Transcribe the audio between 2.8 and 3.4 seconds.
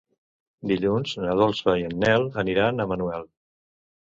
a Manuel.